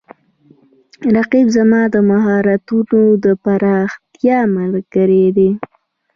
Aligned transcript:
رقیب 1.15 1.47
زما 1.57 1.81
د 1.93 1.95
مهارتونو 2.09 3.01
د 3.23 3.25
پراختیا 3.43 4.39
ملګری 4.55 5.25
دی 5.37 5.49